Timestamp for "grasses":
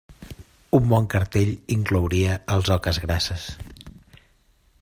3.07-3.49